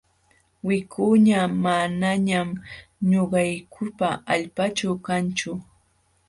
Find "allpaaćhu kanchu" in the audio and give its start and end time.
4.33-5.51